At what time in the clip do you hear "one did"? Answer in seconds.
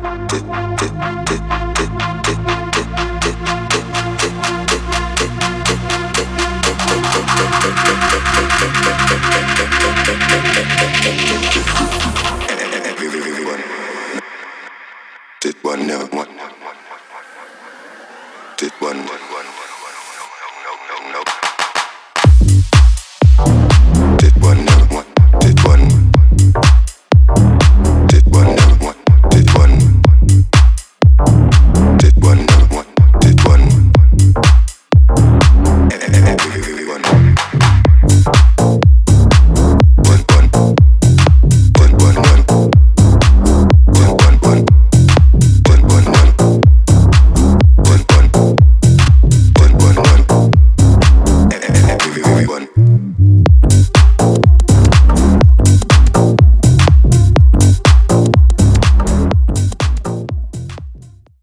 16.06-16.26, 16.26-18.72